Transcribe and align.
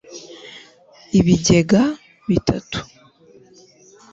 Ibigega 1.19 1.81
bitatu 2.27 2.79